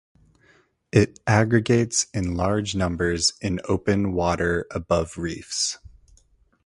[0.91, 5.77] It aggregates in large numbers in open water above reefs.